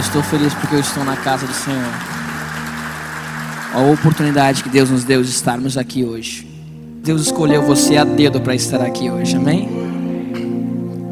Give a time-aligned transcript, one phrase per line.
[0.00, 1.92] Estou feliz porque eu estou na casa do Senhor.
[3.72, 6.48] A oportunidade que Deus nos deu de estarmos aqui hoje.
[7.02, 9.68] Deus escolheu você a dedo para estar aqui hoje, amém?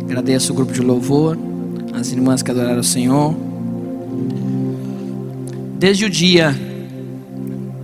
[0.04, 1.38] Agradeço o grupo de louvor,
[1.94, 3.34] as irmãs que adoraram o Senhor.
[5.78, 6.54] Desde o dia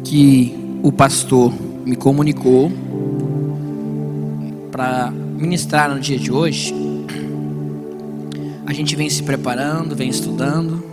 [0.03, 1.53] que o pastor
[1.85, 2.73] me comunicou
[4.71, 6.75] para ministrar no dia de hoje,
[8.67, 10.84] a gente vem se preparando, vem estudando.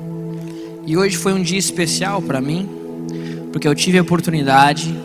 [0.85, 2.67] E hoje foi um dia especial para mim,
[3.51, 4.95] porque eu tive a oportunidade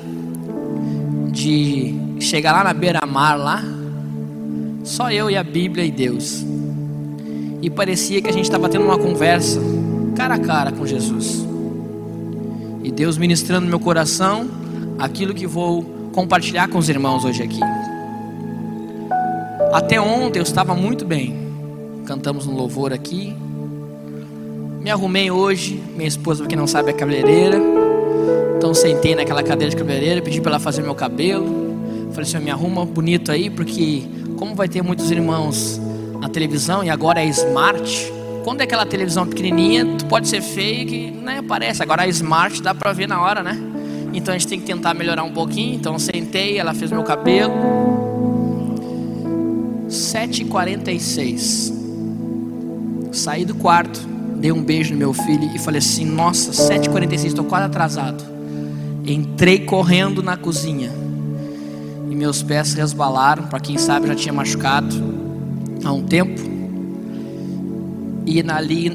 [1.30, 3.62] de chegar lá na beira-mar lá,
[4.84, 6.44] só eu e a Bíblia e Deus.
[7.62, 9.60] E parecia que a gente estava tendo uma conversa
[10.16, 11.46] cara a cara com Jesus.
[12.82, 14.48] E Deus ministrando no meu coração
[14.98, 15.82] aquilo que vou
[16.12, 17.60] compartilhar com os irmãos hoje aqui.
[19.72, 21.46] Até ontem eu estava muito bem
[22.06, 23.36] cantamos um louvor aqui.
[24.86, 27.60] Me arrumei hoje, minha esposa, para quem não sabe, é cabeleireira.
[28.56, 31.44] Então sentei naquela cadeira de cabeleireira, pedi para ela fazer meu cabelo.
[32.12, 34.04] Falei assim, me arruma bonito aí, porque
[34.36, 35.80] como vai ter muitos irmãos
[36.20, 38.12] na televisão e agora é smart,
[38.44, 41.82] quando é aquela televisão pequenininha, tu pode ser feio que né, aparece.
[41.82, 43.60] Agora a smart dá para ver na hora, né?
[44.14, 45.74] Então a gente tem que tentar melhorar um pouquinho.
[45.74, 47.52] Então sentei, ela fez meu cabelo.
[49.88, 51.74] 7h46.
[53.10, 57.44] Saí do quarto, dei um beijo no meu filho e falei assim: Nossa, 7h46, estou
[57.44, 58.24] quase atrasado.
[59.04, 60.90] Entrei correndo na cozinha
[62.10, 63.44] e meus pés resbalaram.
[63.44, 64.94] Para quem sabe, já tinha machucado
[65.84, 66.40] há um tempo.
[68.26, 68.90] E ali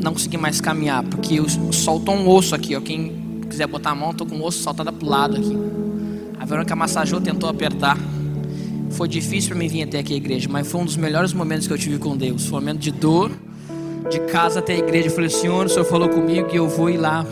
[0.00, 1.36] não consegui mais caminhar, porque
[1.72, 2.76] soltou um osso aqui.
[2.76, 2.80] Ó.
[2.80, 5.56] Quem quiser botar a mão, estou com o osso saltado para o lado aqui.
[6.38, 7.98] A Verônica massajou, tentou apertar.
[8.90, 11.66] Foi difícil para mim vir até aqui a igreja, mas foi um dos melhores momentos
[11.66, 12.46] que eu tive com Deus.
[12.46, 13.32] Foi um momento de dor,
[14.10, 15.10] de casa até a igreja.
[15.10, 17.26] Falei, Senhor, o Senhor falou comigo que eu vou ir lá,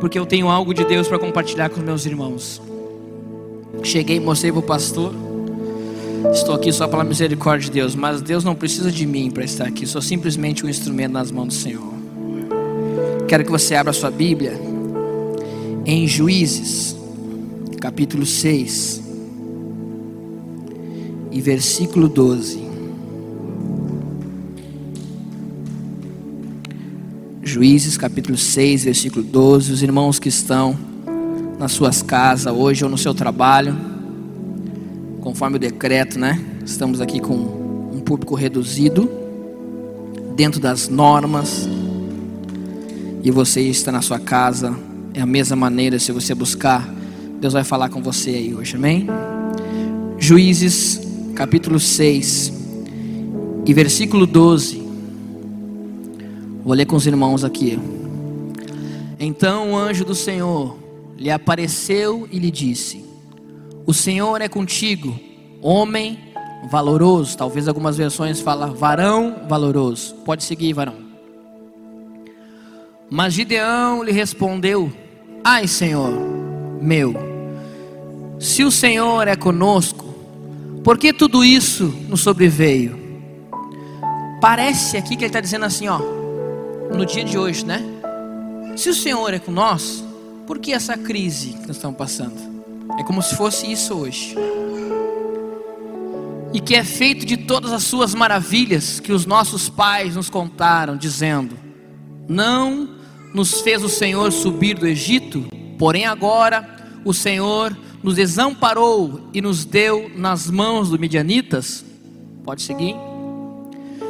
[0.00, 2.60] porque eu tenho algo de Deus para compartilhar com os meus irmãos.
[3.82, 5.14] Cheguei, mostrei para o pastor.
[6.32, 9.66] Estou aqui só pela misericórdia de Deus, mas Deus não precisa de mim para estar
[9.66, 9.86] aqui.
[9.86, 11.94] Sou simplesmente um instrumento nas mãos do Senhor.
[13.26, 14.52] Quero que você abra sua Bíblia
[15.86, 16.96] em Juízes,
[17.80, 19.02] capítulo 6
[21.30, 22.69] e versículo 12.
[27.50, 29.72] Juízes capítulo 6, versículo 12.
[29.72, 30.78] Os irmãos que estão
[31.58, 33.76] nas suas casas hoje ou no seu trabalho,
[35.20, 36.40] conforme o decreto, né?
[36.64, 37.34] Estamos aqui com
[37.92, 39.10] um público reduzido,
[40.36, 41.68] dentro das normas,
[43.20, 44.72] e você está na sua casa,
[45.12, 46.88] é a mesma maneira, se você buscar,
[47.40, 49.08] Deus vai falar com você aí hoje, amém?
[50.20, 51.00] Juízes
[51.34, 52.52] capítulo 6
[53.66, 54.79] e versículo 12.
[56.64, 57.78] Vou ler com os irmãos aqui.
[59.18, 60.76] Então o anjo do Senhor
[61.16, 63.04] lhe apareceu e lhe disse:
[63.86, 65.18] O Senhor é contigo,
[65.62, 66.18] homem
[66.70, 67.36] valoroso.
[67.36, 70.14] Talvez algumas versões falam varão valoroso.
[70.24, 70.96] Pode seguir, varão.
[73.10, 74.92] Mas Gideão lhe respondeu:
[75.44, 76.40] Ai, Senhor
[76.80, 77.14] meu,
[78.38, 80.06] se o Senhor é conosco,
[80.82, 82.98] por que tudo isso nos sobreveio?
[84.40, 86.00] Parece aqui que ele está dizendo assim, ó,
[86.94, 87.82] no dia de hoje, né?
[88.76, 90.04] Se o Senhor é com nós,
[90.46, 92.36] por que essa crise que nós estamos passando?
[92.98, 94.34] É como se fosse isso hoje.
[96.52, 100.96] E que é feito de todas as suas maravilhas que os nossos pais nos contaram,
[100.96, 101.56] dizendo:
[102.28, 102.88] Não
[103.32, 105.46] nos fez o Senhor subir do Egito,
[105.78, 106.68] porém agora
[107.04, 111.84] o Senhor nos desamparou e nos deu nas mãos dos midianitas?
[112.44, 112.96] Pode seguir.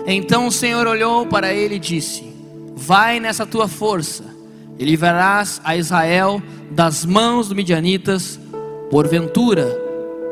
[0.06, 2.29] Então o Senhor olhou para ele e disse:
[2.80, 4.24] Vai nessa tua força,
[4.78, 8.40] e livrarás a Israel das mãos dos midianitas.
[8.90, 9.68] Porventura,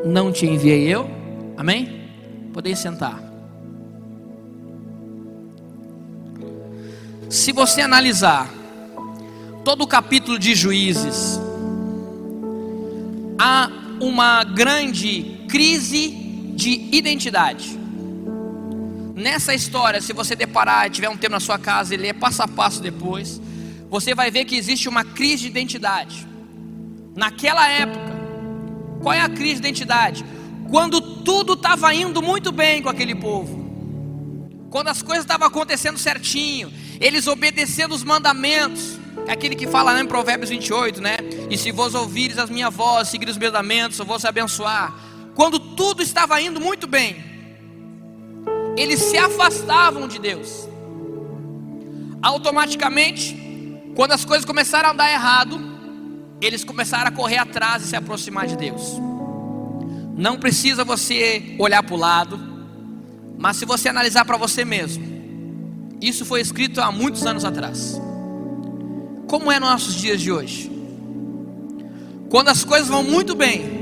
[0.03, 1.07] não te enviei eu?
[1.55, 2.09] Amém?
[2.51, 3.21] Podeis sentar.
[7.29, 8.49] Se você analisar
[9.63, 11.39] todo o capítulo de Juízes,
[13.37, 13.69] há
[14.01, 16.09] uma grande crise
[16.55, 17.78] de identidade.
[19.19, 22.41] Nessa história, se você deparar e tiver um tempo na sua casa e ler passo
[22.41, 23.41] a passo depois,
[23.89, 26.25] você vai ver que existe uma crise de identidade.
[27.17, 28.17] Naquela época,
[29.01, 30.23] qual é a crise de identidade?
[30.69, 33.59] Quando tudo estava indo muito bem com aquele povo,
[34.69, 39.99] quando as coisas estavam acontecendo certinho, eles obedecendo os mandamentos, é aquele que fala né,
[39.99, 41.17] em Provérbios 28, né?
[41.49, 44.95] E se vos ouvires as minhas vozes, seguir os mandamentos, eu vou se abençoar.
[45.35, 47.28] Quando tudo estava indo muito bem,
[48.77, 50.67] eles se afastavam de Deus.
[52.21, 53.37] Automaticamente,
[53.95, 55.59] quando as coisas começaram a dar errado,
[56.41, 58.95] eles começaram a correr atrás e se aproximar de Deus.
[60.15, 62.39] Não precisa você olhar para o lado,
[63.37, 65.05] mas se você analisar para você mesmo,
[66.01, 68.01] isso foi escrito há muitos anos atrás.
[69.27, 70.71] Como é nos nossos dias de hoje?
[72.29, 73.79] Quando as coisas vão muito bem,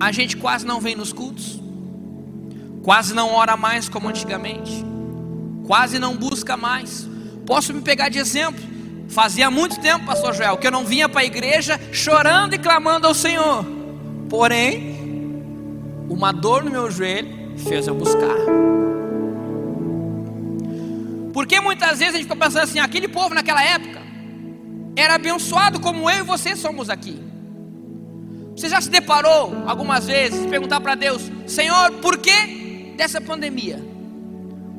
[0.00, 1.61] a gente quase não vem nos cultos,
[2.82, 4.84] quase não ora mais como antigamente,
[5.66, 7.08] quase não busca mais.
[7.46, 8.62] Posso me pegar de exemplo?
[9.08, 13.06] Fazia muito tempo, pastor Joel, que eu não vinha para a igreja chorando e clamando
[13.06, 13.64] ao Senhor.
[14.28, 14.96] Porém,
[16.08, 18.36] uma dor no meu joelho fez eu buscar.
[21.32, 24.00] Porque muitas vezes a gente fica pensando assim, aquele povo naquela época
[24.96, 27.20] era abençoado como eu e você somos aqui.
[28.56, 32.61] Você já se deparou algumas vezes perguntar para Deus, Senhor, por que
[33.02, 33.84] dessa pandemia?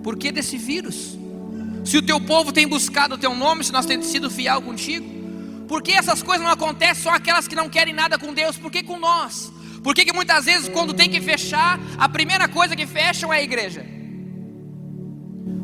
[0.01, 1.17] Por que desse vírus?
[1.83, 5.05] Se o teu povo tem buscado o teu nome, se nós temos sido fiel contigo,
[5.67, 8.57] por que essas coisas não acontecem só aquelas que não querem nada com Deus?
[8.57, 9.51] Por que com nós?
[9.83, 13.39] Por que, que muitas vezes, quando tem que fechar, a primeira coisa que fecham é
[13.39, 13.85] a igreja?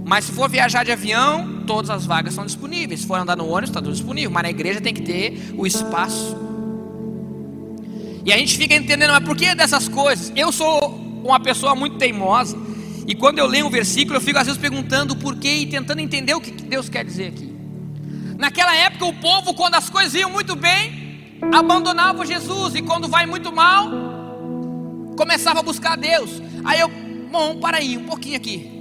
[0.06, 3.02] Mas se for viajar de avião, todas as vagas são disponíveis.
[3.02, 4.32] Se for andar no ônibus, está tudo disponível.
[4.32, 6.36] Mas na igreja tem que ter o espaço.
[8.26, 10.34] E a gente fica entendendo, mas por que dessas coisas?
[10.36, 12.58] Eu sou uma pessoa muito teimosa.
[13.08, 16.00] E quando eu leio um versículo, eu fico às vezes perguntando o porquê e tentando
[16.00, 17.54] entender o que Deus quer dizer aqui.
[18.38, 22.76] Naquela época, o povo, quando as coisas iam muito bem, abandonava Jesus.
[22.76, 23.90] E quando vai muito mal,
[25.18, 26.42] começava a buscar Deus.
[26.64, 26.90] Aí eu,
[27.32, 28.80] bom, para aí, um pouquinho aqui.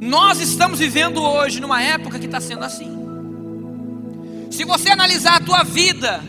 [0.00, 2.90] Nós estamos vivendo hoje numa época que está sendo assim.
[4.50, 6.24] Se você analisar a tua vida,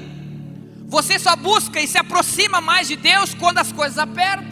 [0.86, 4.51] você só busca e se aproxima mais de Deus quando as coisas apertam.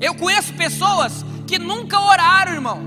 [0.00, 2.80] Eu conheço pessoas que nunca oraram, irmão,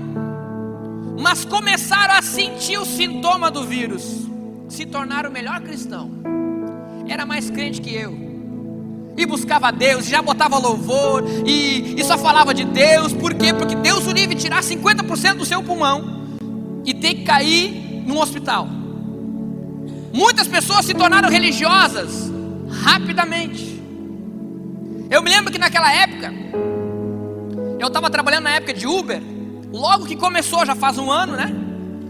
[1.20, 4.26] mas começaram a sentir o sintoma do vírus,
[4.68, 6.10] se tornaram o melhor cristão.
[7.06, 8.24] Era mais crente que eu
[9.16, 13.54] e buscava Deus, e já botava louvor, e, e só falava de Deus, por quê?
[13.54, 16.24] Porque Deus o livre tirar 50% do seu pulmão
[16.84, 18.68] e ter que cair num hospital.
[20.12, 22.30] Muitas pessoas se tornaram religiosas
[22.82, 23.80] rapidamente.
[25.10, 26.32] Eu me lembro que naquela época,
[27.78, 29.22] eu estava trabalhando na época de Uber,
[29.72, 31.54] logo que começou, já faz um ano, né?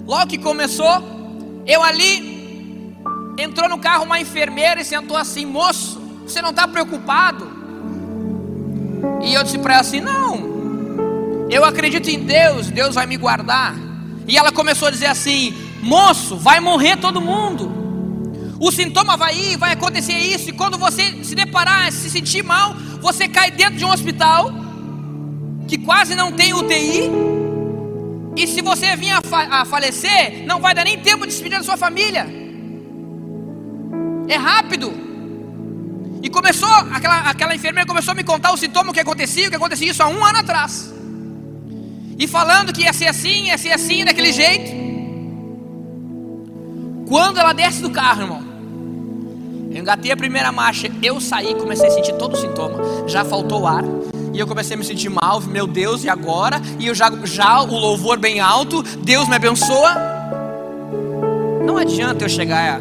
[0.06, 1.02] Logo que começou,
[1.66, 2.96] eu ali
[3.38, 7.54] entrou no carro uma enfermeira e sentou assim, moço, você não está preocupado?
[9.22, 13.74] E eu disse para ela assim: Não, eu acredito em Deus, Deus vai me guardar.
[14.26, 17.84] E ela começou a dizer assim: Moço, vai morrer todo mundo.
[18.60, 20.50] O sintoma vai ir, vai acontecer isso.
[20.50, 24.50] E quando você se deparar, se sentir mal, você cai dentro de um hospital
[25.66, 27.10] que quase não tem UTI.
[28.36, 31.58] E se você vir a, fa a falecer, não vai dar nem tempo de despedir
[31.58, 32.26] da sua família.
[34.28, 34.92] É rápido.
[36.22, 39.50] E começou, aquela, aquela enfermeira começou a me contar o sintoma, o que acontecia, o
[39.50, 40.92] que acontecia isso há um ano atrás.
[42.18, 44.84] E falando que ia ser assim, ia ser assim, daquele jeito.
[47.06, 48.42] Quando ela desce do carro, irmão,
[49.70, 53.08] eu engatei a primeira marcha, eu saí, comecei a sentir todo o sintoma.
[53.08, 53.84] Já faltou ar.
[54.34, 56.60] E eu comecei a me sentir mal, meu Deus, e agora?
[56.80, 59.94] E eu já, já o louvor bem alto, Deus me abençoa.
[61.64, 62.80] Não adianta eu chegar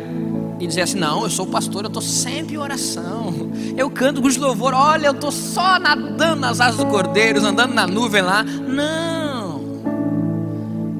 [0.59, 4.27] e dizer assim: não, eu sou pastor, eu estou sempre em oração, eu canto com
[4.27, 8.43] os louvor, olha, eu estou só nadando nas asas do cordeiro, andando na nuvem lá.
[8.43, 9.61] Não,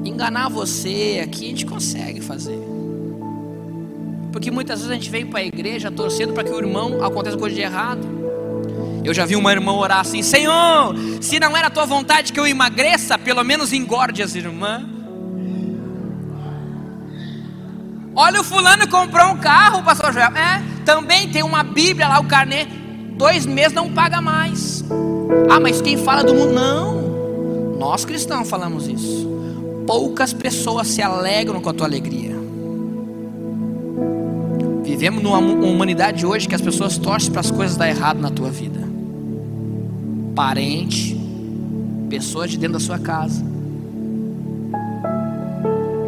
[0.04, 2.60] enganar você aqui a gente consegue fazer,
[4.30, 7.36] porque muitas vezes a gente vem para a igreja torcendo para que o irmão aconteça
[7.36, 8.23] coisa de errado.
[9.04, 12.40] Eu já vi uma irmã orar assim: Senhor, se não era a tua vontade que
[12.40, 14.82] eu emagreça, pelo menos engorde as irmãs.
[18.16, 20.34] Olha, o fulano comprou um carro, pastor Joel.
[20.36, 22.66] É, também tem uma Bíblia lá, o carnê.
[23.16, 24.84] Dois meses não paga mais.
[25.50, 26.52] Ah, mas quem fala do mundo?
[26.52, 27.76] Não.
[27.78, 29.28] Nós cristãos falamos isso.
[29.86, 32.34] Poucas pessoas se alegram com a tua alegria.
[34.84, 38.50] Vivemos numa humanidade hoje que as pessoas torcem para as coisas dar errado na tua
[38.50, 38.93] vida.
[40.34, 41.18] Parente,
[42.08, 43.44] pessoas de dentro da sua casa.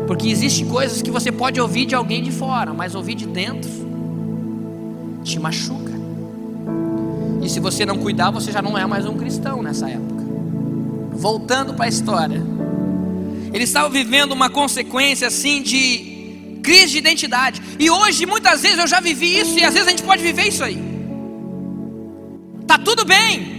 [0.07, 3.71] Porque existem coisas que você pode ouvir de alguém de fora, mas ouvir de dentro
[5.25, 5.93] te machuca.
[7.43, 10.25] E se você não cuidar, você já não é mais um cristão nessa época.
[11.13, 12.43] Voltando para a história,
[13.53, 17.63] ele estava vivendo uma consequência assim de crise de identidade.
[17.79, 20.49] E hoje, muitas vezes, eu já vivi isso, e às vezes a gente pode viver
[20.49, 20.79] isso aí.
[22.67, 23.56] Tá tudo bem,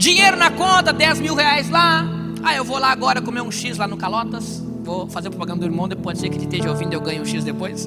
[0.00, 2.06] dinheiro na conta, 10 mil reais lá.
[2.42, 4.64] Ah, eu vou lá agora comer um X lá no Calotas.
[4.82, 7.44] Vou fazer propaganda do irmão, pode ser que ele esteja ouvindo eu ganho um X
[7.44, 7.86] depois.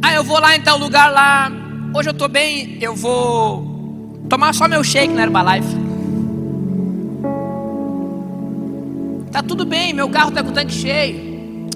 [0.00, 1.50] Ah, eu vou lá em tal lugar lá.
[1.92, 5.76] Hoje eu estou bem, eu vou tomar só meu shake na Herbalife.
[9.32, 11.68] Tá tudo bem, meu carro está com o tanque cheio.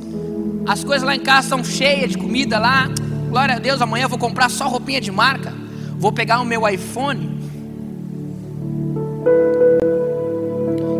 [0.67, 2.89] As coisas lá em casa estão cheias de comida lá.
[3.29, 5.53] Glória a Deus, amanhã eu vou comprar só roupinha de marca.
[5.99, 7.30] Vou pegar o meu iPhone.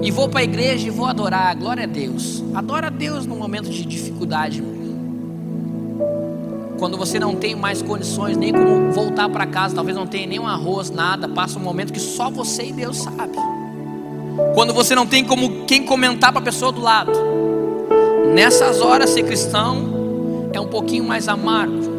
[0.03, 1.55] E vou para a igreja e vou adorar.
[1.55, 2.43] Glória a Deus.
[2.55, 4.63] Adora a Deus no momento de dificuldade.
[6.79, 10.39] Quando você não tem mais condições nem como voltar para casa, talvez não tenha nem
[10.39, 13.37] um arroz, nada, passa um momento que só você e Deus sabe.
[14.55, 17.13] Quando você não tem como quem comentar para a pessoa do lado.
[18.35, 21.91] Nessas horas ser cristão é um pouquinho mais amargo.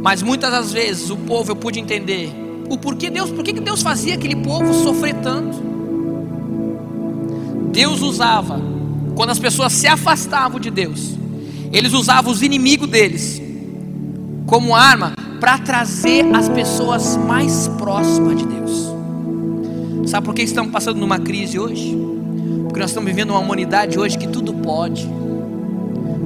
[0.00, 2.32] Mas muitas das vezes o povo eu pude entender
[2.70, 5.67] o porquê Deus, por que Deus fazia aquele povo sofrer tanto?
[7.72, 8.60] Deus usava
[9.14, 11.14] quando as pessoas se afastavam de Deus,
[11.72, 13.42] eles usavam os inimigos deles
[14.46, 18.88] como arma para trazer as pessoas mais próximas de Deus.
[20.06, 21.96] Sabe por que estamos passando numa crise hoje?
[22.64, 25.06] Porque nós estamos vivendo uma humanidade hoje que tudo pode,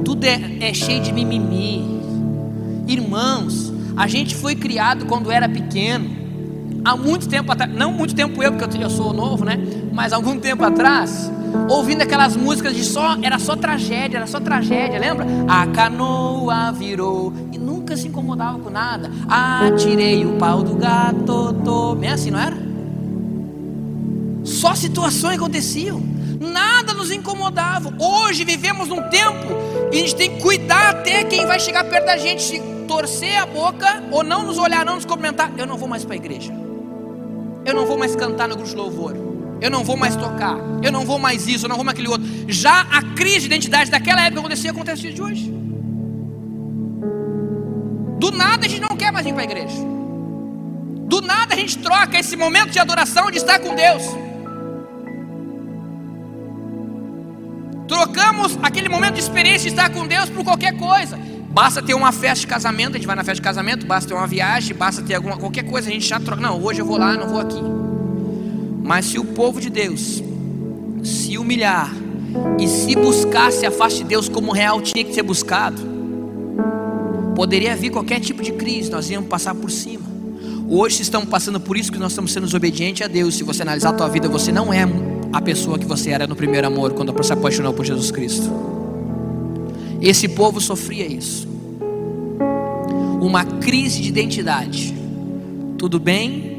[0.05, 2.01] tudo é, é cheio de mimimi.
[2.87, 6.11] Irmãos, a gente foi criado quando era pequeno,
[6.85, 9.59] há muito tempo atrás, não muito tempo eu, porque eu sou novo, né?
[9.93, 11.31] Mas algum tempo atrás,
[11.69, 15.27] ouvindo aquelas músicas de só, era só tragédia, era só tragédia, lembra?
[15.47, 19.11] A canoa virou e nunca se incomodava com nada.
[19.29, 21.99] Atirei o pau do gato.
[22.03, 22.57] É assim, não era?
[24.45, 26.03] Só situações aconteciam.
[26.41, 27.95] Nada nos incomodava.
[27.99, 29.47] Hoje vivemos num tempo
[29.93, 33.37] e a gente tem que cuidar até quem vai chegar perto da gente, se torcer
[33.37, 35.53] a boca ou não nos olhar, não nos comentar.
[35.57, 36.53] Eu não vou mais para a igreja.
[37.65, 39.32] Eu não vou mais cantar no grupo de louvor.
[39.63, 40.57] Eu não vou mais tocar.
[40.83, 42.27] Eu não vou mais isso, eu não vou mais aquele outro.
[42.49, 45.49] Já a crise de identidade daquela época acontecia acontece de hoje.
[48.19, 49.79] Do nada a gente não quer mais ir para a igreja.
[51.07, 54.03] Do nada a gente troca esse momento de adoração de estar com Deus.
[57.87, 61.17] Trocamos aquele momento de experiência de estar com Deus por qualquer coisa.
[61.51, 64.15] Basta ter uma festa de casamento, a gente vai na festa de casamento, basta ter
[64.15, 66.43] uma viagem, basta ter alguma qualquer coisa, a gente já troca.
[66.43, 67.92] Não, hoje eu vou lá, não vou aqui.
[68.83, 70.23] Mas se o povo de Deus
[71.03, 71.93] se humilhar
[72.59, 75.81] e se buscasse a face de Deus como real tinha que ser buscado,
[77.35, 80.11] poderia vir qualquer tipo de crise, nós íamos passar por cima.
[80.69, 83.35] Hoje estamos passando por isso que nós estamos sendo desobedientes a Deus.
[83.35, 84.87] Se você analisar a tua vida, você não é
[85.33, 88.51] a pessoa que você era no primeiro amor, quando se apaixonou por Jesus Cristo.
[90.01, 91.49] Esse povo sofria isso.
[93.21, 94.95] Uma crise de identidade.
[95.79, 96.52] Tudo bem,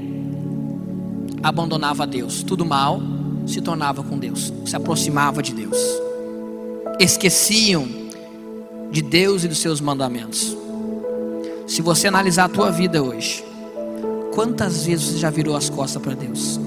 [1.44, 2.42] abandonava Deus.
[2.42, 3.02] Tudo mal,
[3.46, 4.54] se tornava com Deus.
[4.66, 5.78] Se aproximava de Deus.
[7.00, 7.86] Esqueciam
[8.90, 10.56] de Deus e dos seus mandamentos.
[11.68, 13.44] Se você analisar a tua vida hoje,
[14.34, 16.60] quantas vezes você já virou as costas para Deus?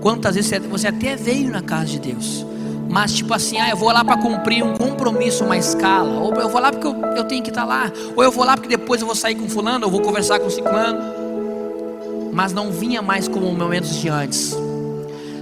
[0.00, 2.44] Quantas vezes você até veio na casa de Deus,
[2.88, 6.48] mas tipo assim, ah, eu vou lá para cumprir um compromisso, uma escala, ou eu
[6.48, 8.68] vou lá porque eu, eu tenho que estar tá lá, ou eu vou lá porque
[8.68, 11.21] depois eu vou sair com fulano, ou vou conversar com ciclano,
[12.32, 14.56] mas não vinha mais como momentos de antes.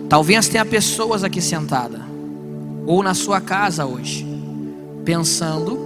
[0.08, 2.00] Talvez tenha pessoas aqui sentada,
[2.86, 4.26] ou na sua casa hoje,
[5.04, 5.78] pensando,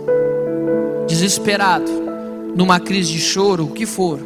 [1.06, 1.90] desesperado,
[2.56, 4.18] numa crise de choro, o que for,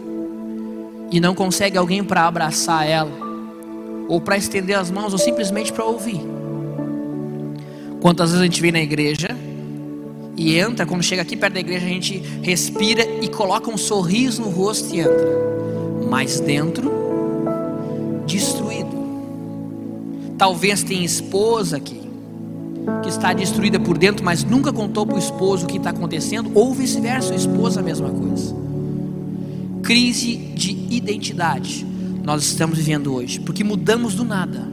[1.10, 3.28] e não consegue alguém para abraçar ela
[4.08, 6.20] ou para estender as mãos, ou simplesmente para ouvir.
[8.00, 9.28] Quantas vezes a gente vem na igreja
[10.36, 14.40] e entra, quando chega aqui perto da igreja, a gente respira e coloca um sorriso
[14.40, 15.28] no rosto e entra,
[16.08, 16.90] mas dentro,
[18.26, 18.88] destruído.
[20.36, 22.00] Talvez tenha esposa aqui,
[23.02, 26.50] que está destruída por dentro, mas nunca contou para o esposo o que está acontecendo,
[26.54, 28.54] ou vice-versa, a esposa a mesma coisa.
[29.82, 31.86] Crise de identidade
[32.28, 34.68] nós estamos vivendo hoje, porque mudamos do nada.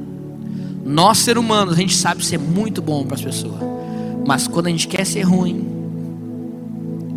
[0.83, 3.61] Nós, ser humanos, a gente sabe ser muito bom para as pessoas,
[4.27, 5.65] mas quando a gente quer ser ruim,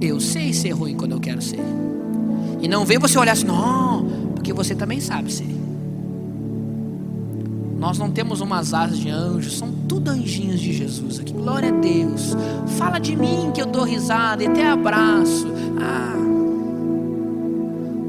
[0.01, 1.59] eu sei ser ruim quando eu quero ser,
[2.63, 3.88] e não vem você olhar assim, não,
[4.49, 5.47] porque você também sabe ser.
[7.79, 11.35] Nós não temos umas asas de anjos, são tudo anjinhos de Jesus aqui.
[11.35, 12.35] Glória a Deus.
[12.79, 15.47] Fala de mim que eu dou risada e até abraço.
[15.79, 16.17] Ah.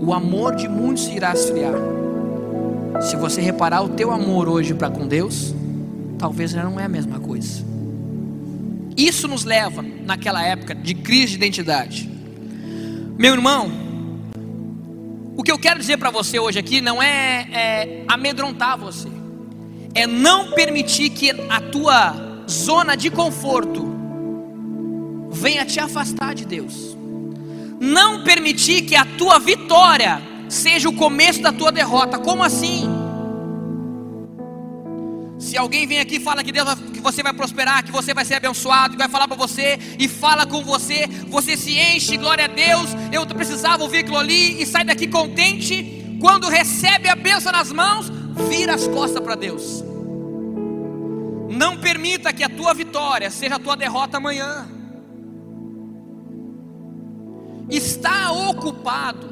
[0.01, 1.75] O amor de muitos irá esfriar.
[3.01, 5.53] Se você reparar o teu amor hoje para com Deus,
[6.17, 7.65] talvez já não é a mesma coisa.
[8.95, 12.09] Isso nos leva, naquela época de crise de identidade.
[13.17, 13.69] Meu irmão,
[15.39, 19.07] o que eu quero dizer para você hoje aqui não é, é amedrontar você
[19.95, 23.87] é não permitir que a tua zona de conforto
[25.31, 26.97] venha te afastar de Deus.
[27.79, 32.19] Não permitir que a tua vitória seja o começo da tua derrota.
[32.19, 32.89] Como assim?
[35.39, 38.25] Se alguém vem aqui e fala que Deus que você vai prosperar, que você vai
[38.25, 42.43] ser abençoado, que vai falar para você e fala com você, você se enche, glória
[42.43, 42.89] a Deus.
[43.09, 46.17] Eu precisava ouvir aquilo ali e sai daqui contente.
[46.19, 48.11] Quando recebe a bênção nas mãos,
[48.49, 49.81] vira as costas para Deus.
[51.49, 54.67] Não permita que a tua vitória seja a tua derrota amanhã.
[57.69, 59.29] Estar ocupado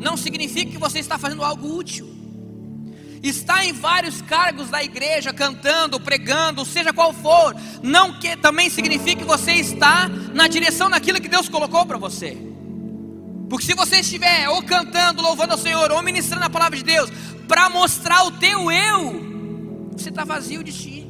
[0.00, 2.15] não significa que você está fazendo algo útil.
[3.22, 9.22] Estar em vários cargos da igreja, cantando, pregando, seja qual for, não que também significa
[9.22, 12.36] que você está na direção daquilo que Deus colocou para você.
[13.48, 17.10] Porque se você estiver ou cantando, louvando ao Senhor, ou ministrando a palavra de Deus,
[17.46, 21.06] para mostrar o teu eu, você está vazio de ti.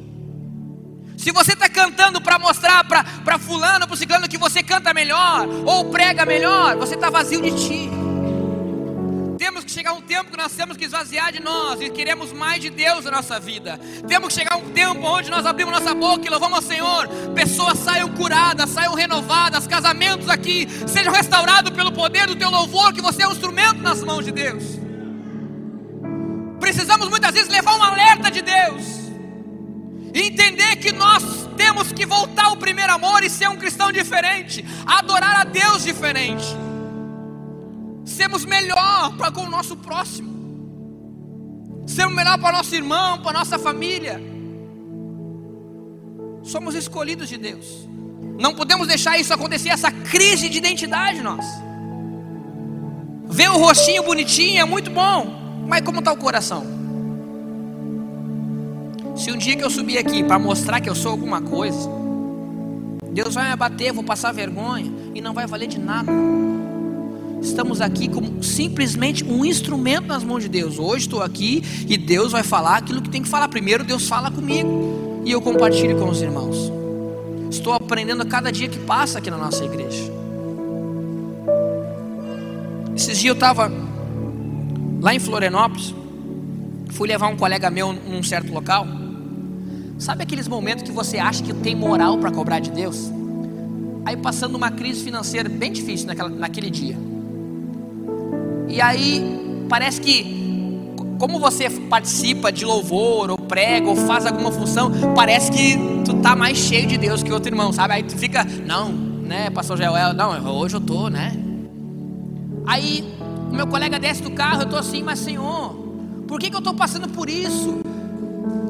[1.17, 5.85] Se você está cantando para mostrar para fulano, para ciclano que você canta melhor, ou
[5.85, 8.06] prega melhor, você está vazio de ti.
[9.47, 12.61] Temos que chegar um tempo que nós temos que esvaziar de nós e queremos mais
[12.61, 13.79] de Deus na nossa vida.
[14.05, 17.07] Temos que chegar um tempo onde nós abrimos nossa boca e louvamos ao Senhor.
[17.33, 23.01] Pessoas saiam curadas, saiam renovadas, casamentos aqui sejam restaurados pelo poder do teu louvor, que
[23.01, 24.63] você é um instrumento nas mãos de Deus.
[26.59, 28.83] Precisamos muitas vezes levar um alerta de Deus.
[30.13, 31.23] Entender que nós
[31.55, 36.45] temos que voltar ao primeiro amor e ser um cristão diferente, adorar a Deus diferente,
[38.17, 40.33] sermos melhor para com o nosso próximo,
[41.85, 44.19] sermos melhor para nosso irmão, para nossa família.
[46.41, 47.87] Somos escolhidos de Deus.
[48.39, 51.45] Não podemos deixar isso acontecer, essa crise de identidade nós.
[53.29, 56.65] Ver o rostinho bonitinho é muito bom, mas como está o coração?
[59.15, 61.87] Se um dia que eu subir aqui para mostrar que eu sou alguma coisa,
[63.11, 66.11] Deus vai me abater, vou passar vergonha e não vai valer de nada.
[67.41, 70.79] Estamos aqui como simplesmente um instrumento nas mãos de Deus.
[70.79, 73.47] Hoje estou aqui e Deus vai falar aquilo que tem que falar.
[73.47, 76.71] Primeiro Deus fala comigo e eu compartilho com os irmãos.
[77.49, 80.11] Estou aprendendo a cada dia que passa aqui na nossa igreja.
[82.95, 83.71] Esses dias eu estava
[84.99, 85.93] lá em Florianópolis,
[86.89, 88.87] fui levar um colega meu num certo local.
[89.99, 93.11] Sabe aqueles momentos que você acha que tem moral para cobrar de Deus?
[94.05, 97.06] Aí passando uma crise financeira bem difícil naquela, naquele dia.
[98.67, 100.37] E aí parece que
[101.17, 106.35] como você participa de louvor ou prega ou faz alguma função, parece que tu tá
[106.35, 107.95] mais cheio de Deus que outro irmão, sabe?
[107.95, 111.33] Aí tu fica, não, né, pastor Joel, não, hoje eu tô, né?
[112.65, 113.03] Aí
[113.51, 115.73] o meu colega desce do carro, eu estou assim, mas Senhor,
[116.27, 117.79] por que, que eu estou passando por isso?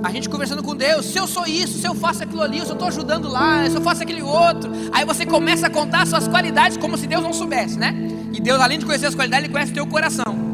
[0.04, 2.68] A gente conversando com Deus, se eu sou isso, se eu faço aquilo ali, se
[2.68, 4.72] eu estou ajudando lá, se eu faço aquele outro.
[4.94, 8.17] Aí você começa a contar suas qualidades como se Deus não soubesse, né?
[8.34, 10.48] E Deus, além de conhecer as qualidades, Ele conhece o teu coração.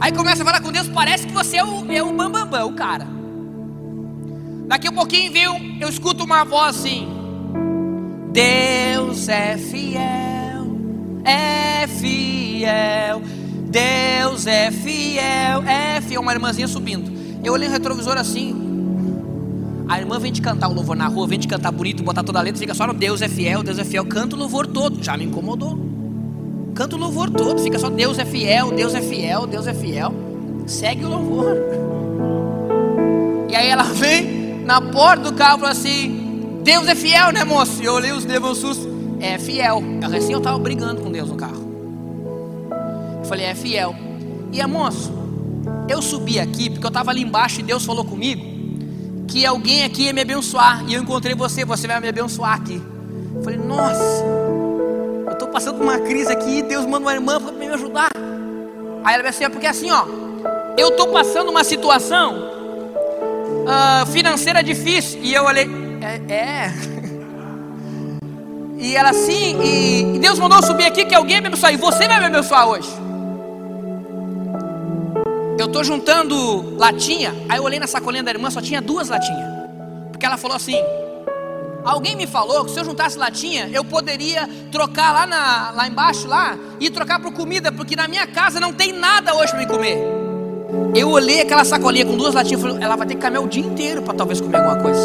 [0.00, 2.66] Aí começa a falar com Deus, parece que você é o, é o bam, bam,
[2.66, 3.06] o cara.
[4.66, 7.08] Daqui a pouquinho veio, eu escuto uma voz assim:
[8.32, 10.66] Deus é fiel,
[11.24, 13.20] é fiel.
[13.70, 16.20] Deus é fiel, é fiel.
[16.20, 17.10] Uma irmãzinha subindo.
[17.44, 18.70] Eu olhei no retrovisor assim.
[19.88, 22.38] A irmã vem te cantar o louvor na rua, vem te cantar bonito, botar toda
[22.38, 24.04] a letra, fica só no Deus é fiel, Deus é fiel.
[24.04, 25.02] Canta o louvor todo.
[25.02, 25.89] Já me incomodou.
[26.74, 30.12] Canta o louvor todo, fica só Deus é fiel, Deus é fiel, Deus é fiel.
[30.66, 31.56] Segue o louvor.
[33.48, 37.44] E aí ela vem na porta do carro e fala assim: Deus é fiel, né,
[37.44, 37.82] moço?
[37.82, 38.88] E eu olhei os levou susto.
[39.20, 39.82] É fiel.
[40.16, 41.70] Assim eu estava brigando com Deus no carro
[43.30, 43.94] falei, é fiel.
[44.52, 45.12] E é moço,
[45.88, 48.50] eu subi aqui porque eu estava ali embaixo e Deus falou comigo
[49.28, 50.84] que alguém aqui ia me abençoar.
[50.88, 52.82] E eu encontrei você, você vai me abençoar aqui.
[53.32, 54.49] Eu falei, nossa, eu
[55.52, 58.10] passando por uma crise aqui Deus manda uma irmã para me ajudar.
[59.04, 60.04] Aí ela disse assim, é porque assim, ó,
[60.76, 62.50] eu estou passando uma situação
[63.64, 65.20] uh, financeira difícil.
[65.22, 65.68] E eu olhei,
[66.00, 66.74] é, é.
[68.82, 71.72] E ela assim, e, e Deus mandou subir aqui que alguém me abençoar.
[71.72, 72.88] E você vai me abençoar hoje.
[75.58, 79.46] eu tô juntando latinha, aí eu olhei na sacolinha da irmã, só tinha duas latinhas.
[80.10, 80.76] Porque ela falou assim:
[81.84, 86.28] Alguém me falou que se eu juntasse latinha, eu poderia trocar lá, na, lá embaixo
[86.28, 89.66] lá e trocar por comida, porque na minha casa não tem nada hoje para me
[89.66, 89.98] comer.
[90.94, 93.48] Eu olhei aquela sacolinha com duas latinhas e falei, ela vai ter que caminhar o
[93.48, 95.00] dia inteiro para talvez comer alguma coisa.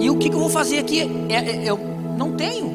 [0.00, 1.00] E o que, que eu vou fazer aqui?
[1.28, 1.78] É, é, eu
[2.16, 2.74] não tenho.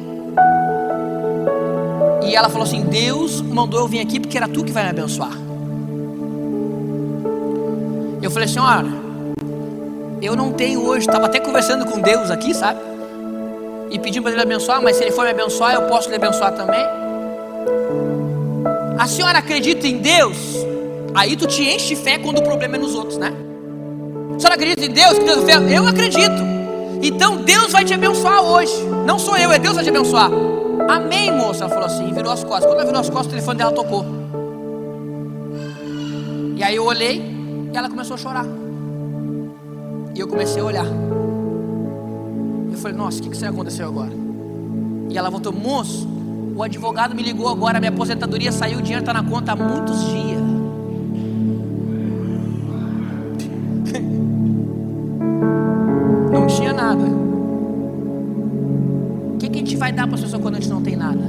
[2.22, 4.90] E ela falou assim: Deus mandou eu vir aqui porque era tu que vai me
[4.90, 5.32] abençoar.
[8.22, 8.90] Eu falei olha,
[10.20, 12.89] eu não tenho hoje, estava até conversando com Deus aqui, sabe?
[13.90, 16.52] E pedindo para Ele abençoar, mas se Ele for me abençoar, eu posso lhe abençoar
[16.52, 16.84] também.
[18.98, 20.36] A senhora acredita em Deus?
[21.14, 23.32] Aí tu te enche de fé quando o problema é nos outros, né?
[24.36, 25.18] A senhora acredita em Deus?
[25.18, 25.72] Deus?
[25.72, 26.50] Eu acredito.
[27.02, 28.72] Então Deus vai te abençoar hoje.
[29.06, 30.30] Não sou eu, é Deus vai te abençoar.
[30.88, 31.64] Amém, moça.
[31.64, 32.66] Ela falou assim, virou as costas.
[32.66, 34.04] Quando ela virou as costas, o telefone dela tocou.
[36.56, 37.22] E aí eu olhei
[37.72, 38.46] e ela começou a chorar.
[40.14, 40.86] E eu comecei a olhar.
[42.80, 44.10] Eu falei, nossa, o que, que aconteceu agora?
[45.10, 46.08] E ela voltou, moço,
[46.56, 50.02] o advogado me ligou agora, minha aposentadoria saiu, o dinheiro está na conta há muitos
[50.06, 50.40] dias.
[56.32, 57.04] Não tinha nada.
[59.34, 60.96] O que, que a gente vai dar para as pessoas quando a gente não tem
[60.96, 61.20] nada?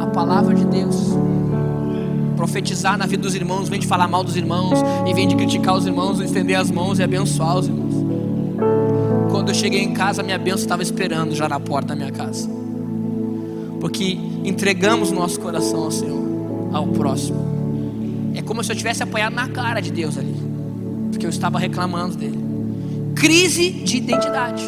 [0.00, 1.18] A palavra de Deus.
[2.34, 5.76] Profetizar na vida dos irmãos, vem de falar mal dos irmãos, e vem de criticar
[5.76, 8.89] os irmãos, estender as mãos e abençoar os irmãos.
[9.50, 12.48] Eu cheguei em casa, minha bênção estava esperando já na porta da minha casa.
[13.80, 18.32] Porque entregamos nosso coração ao Senhor, ao próximo.
[18.36, 20.36] É como se eu tivesse apoiado na cara de Deus ali.
[21.10, 22.38] Porque eu estava reclamando dele.
[23.16, 24.62] Crise de identidade.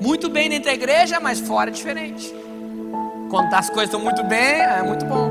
[0.00, 2.32] Muito bem dentro da igreja, mas fora é diferente.
[3.30, 5.28] Quando as coisas estão muito bem, é muito bom.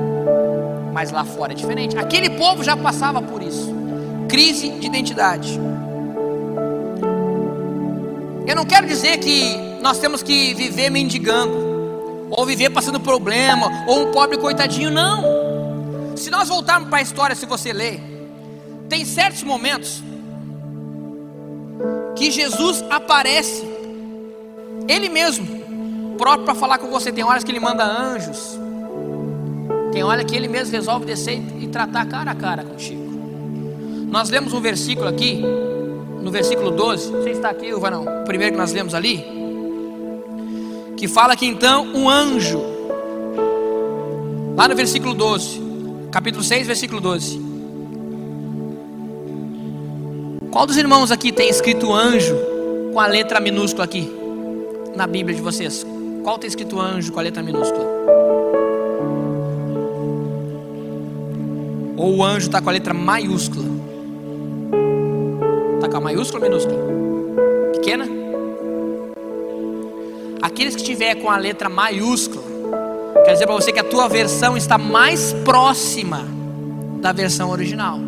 [0.91, 1.97] Mas lá fora é diferente.
[1.97, 3.73] Aquele povo já passava por isso.
[4.27, 5.57] Crise de identidade.
[8.49, 14.07] Eu não quero dizer que nós temos que viver mendigando, ou viver passando problema, ou
[14.07, 16.17] um pobre coitadinho, não.
[16.17, 18.01] Se nós voltarmos para a história, se você ler,
[18.89, 20.01] tem certos momentos
[22.15, 23.63] que Jesus aparece,
[24.87, 25.45] Ele mesmo,
[26.17, 27.11] próprio para falar com você.
[27.11, 28.57] Tem horas que Ele manda anjos,
[29.91, 33.11] tem hora que Ele mesmo resolve descer e tratar cara a cara contigo.
[34.09, 35.43] Nós lemos um versículo aqui
[36.21, 38.03] no versículo 12, você está aqui, não?
[38.03, 39.25] O primeiro que nós lemos ali,
[40.97, 42.61] que fala que então um anjo,
[44.55, 45.61] lá no versículo 12,
[46.11, 47.49] capítulo 6, versículo 12.
[50.51, 52.35] Qual dos irmãos aqui tem escrito anjo
[52.91, 54.11] com a letra minúscula aqui?
[54.95, 55.85] Na Bíblia de vocês?
[56.23, 57.87] Qual tem escrito anjo com a letra minúscula?
[61.95, 63.65] Ou o anjo está com a letra maiúscula?
[65.91, 66.77] Com a maiúscula ou minúscula?
[67.73, 68.05] Pequena?
[70.41, 72.43] Aqueles que tiver com a letra maiúscula,
[73.25, 76.27] quer dizer para você que a tua versão está mais próxima
[77.01, 77.99] da versão original.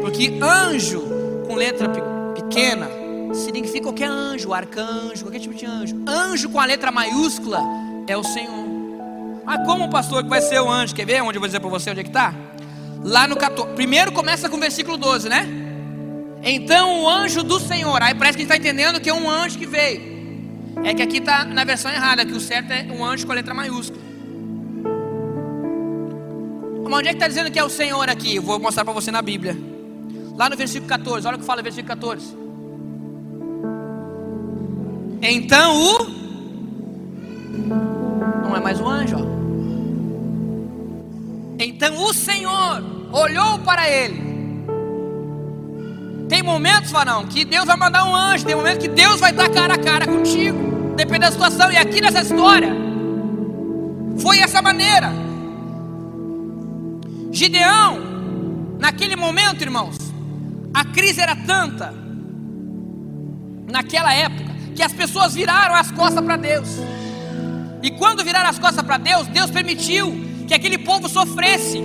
[0.00, 1.02] Porque anjo
[1.46, 1.88] com letra
[2.34, 2.88] pequena
[3.34, 5.96] significa qualquer anjo, arcanjo, qualquer tipo de anjo.
[6.06, 7.60] Anjo com a letra maiúscula
[8.06, 8.66] é o Senhor.
[9.44, 10.94] Mas como pastor que vai ser o anjo?
[10.94, 12.34] Quer ver onde eu vou dizer para você onde é que está?
[13.02, 13.74] Lá no 14.
[13.74, 15.67] Primeiro começa com o versículo 12, né?
[16.42, 19.28] Então o anjo do Senhor, aí parece que a gente está entendendo que é um
[19.28, 20.18] anjo que veio.
[20.84, 23.34] É que aqui está na versão errada, que o certo é um anjo com a
[23.34, 24.00] letra maiúscula.
[26.84, 28.38] Mas onde é que está dizendo que é o Senhor aqui?
[28.38, 29.56] Vou mostrar para você na Bíblia.
[30.36, 32.36] Lá no versículo 14, olha o que fala no versículo 14.
[35.20, 36.18] Então o.
[38.44, 39.38] Não é mais o anjo, ó.
[41.58, 44.27] Então o Senhor olhou para ele
[46.28, 49.48] tem momentos, Varão, que Deus vai mandar um anjo, tem momentos que Deus vai estar
[49.48, 51.72] cara a cara contigo, depende da situação.
[51.72, 52.70] E aqui nessa história,
[54.18, 55.10] foi essa maneira.
[57.32, 57.98] Gideão,
[58.78, 59.96] naquele momento, irmãos,
[60.74, 61.94] a crise era tanta,
[63.66, 66.68] naquela época, que as pessoas viraram as costas para Deus.
[67.82, 70.14] E quando viraram as costas para Deus, Deus permitiu
[70.46, 71.82] que aquele povo sofresse.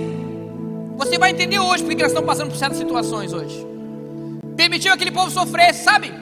[0.98, 3.73] Você vai entender hoje porque nós estamos passando por certas situações hoje
[4.56, 6.12] permitiu aquele povo sofrer, sabe?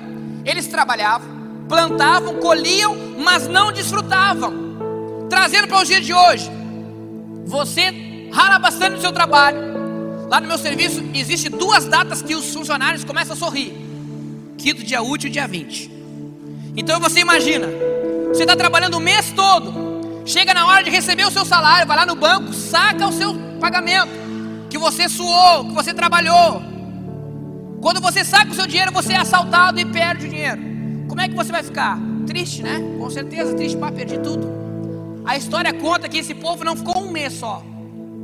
[0.45, 1.29] Eles trabalhavam,
[1.69, 4.73] plantavam, colhiam, mas não desfrutavam.
[5.29, 6.51] Trazendo para os dias de hoje,
[7.47, 9.73] você rala bastante no seu trabalho.
[10.29, 13.73] Lá no meu serviço existe duas datas que os funcionários começam a sorrir:
[14.59, 15.91] quinto dia útil e dia 20.
[16.77, 17.69] Então você imagina,
[18.29, 21.97] você está trabalhando o mês todo, chega na hora de receber o seu salário, vai
[21.97, 24.23] lá no banco, saca o seu pagamento.
[24.71, 26.72] que você suou, que você trabalhou.
[27.83, 30.63] Quando você saca o seu dinheiro, você é assaltado e perde o dinheiro.
[31.09, 31.99] Como é que você vai ficar?
[32.29, 32.81] Triste, né?
[32.97, 34.49] Com certeza, triste para perder tudo.
[35.25, 37.61] A história conta que esse povo não ficou um mês só,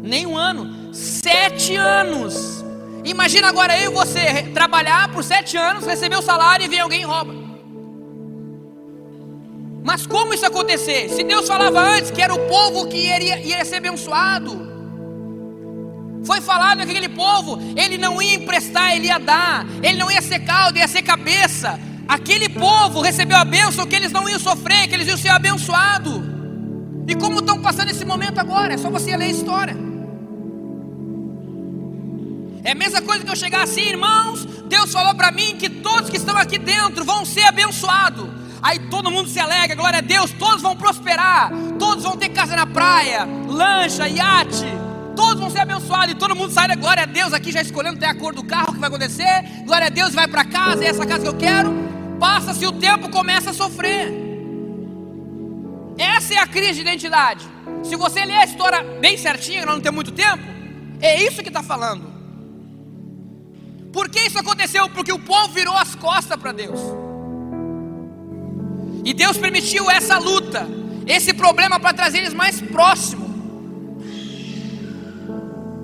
[0.01, 2.65] nem um ano, sete anos.
[3.05, 7.01] Imagina agora eu e você trabalhar por sete anos, receber o salário e vem alguém
[7.01, 7.35] e rouba.
[9.83, 11.09] Mas como isso acontecer?
[11.09, 14.78] Se Deus falava antes que era o povo que iria, ia ser abençoado,
[16.29, 20.21] foi falado que aquele povo, ele não ia emprestar, ele ia dar, ele não ia
[20.21, 21.81] ser caldo, ia ser cabeça.
[22.07, 26.21] Aquele povo recebeu a bênção que eles não iam sofrer, que eles iam ser abençoados.
[27.07, 28.75] E como estão passando esse momento agora?
[28.75, 29.75] É só você ler a história.
[32.63, 34.45] É a mesma coisa que eu chegar assim, irmãos.
[34.67, 38.29] Deus falou para mim que todos que estão aqui dentro vão ser abençoados.
[38.61, 42.55] Aí todo mundo se alegra, glória a Deus, todos vão prosperar, todos vão ter casa
[42.55, 44.67] na praia, lancha, iate,
[45.19, 47.97] todos vão ser abençoados, e todo mundo sai da glória a Deus aqui já escolhendo
[47.97, 50.87] até a cor do carro que vai acontecer, glória a Deus, vai para casa, é
[50.87, 51.71] essa casa que eu quero.
[52.21, 54.13] Passa-se o tempo, começa a sofrer.
[55.99, 57.45] Essa é a crise de identidade.
[57.83, 60.45] Se você ler a história bem certinha, não tem muito tempo,
[61.01, 62.05] é isso que está falando.
[63.93, 64.89] Por que isso aconteceu?
[64.89, 66.79] Porque o povo virou as costas para Deus.
[69.05, 70.65] E Deus permitiu essa luta,
[71.09, 73.18] esse problema para trazer eles mais próximo.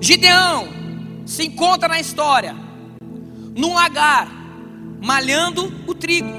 [0.05, 0.67] Gideão
[1.25, 2.55] se encontra na história,
[3.55, 4.27] num lagar,
[5.01, 6.29] malhando o trigo.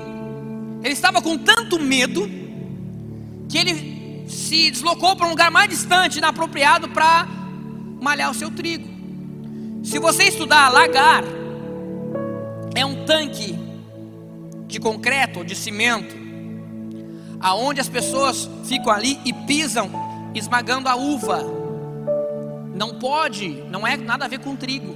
[0.84, 2.30] Ele estava com tanto medo
[3.48, 7.26] que ele se deslocou para um lugar mais distante, inapropriado, para
[8.00, 8.88] malhar o seu trigo.
[9.82, 11.24] Se você estudar lagar,
[12.72, 13.58] é um tanque
[14.68, 16.14] de concreto ou de cimento
[17.40, 19.90] aonde as pessoas ficam ali e pisam,
[20.36, 21.55] esmagando a uva.
[22.76, 24.94] Não pode, não é nada a ver com trigo.